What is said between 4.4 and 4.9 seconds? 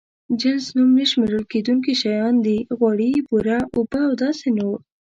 نور.